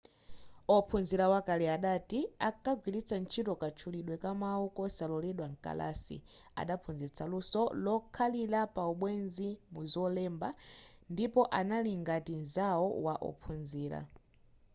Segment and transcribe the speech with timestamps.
[0.75, 6.17] ophunzira wakale adati ‘ankagwiritsa ntchito katchulidwe ka mawu kosaloledwa mkalasi
[6.61, 10.49] adaphunzitsa luso lokhalira pa ubwenzi muzolemba
[11.13, 13.99] ndipo anali ngati nzawo wa ophunzira.’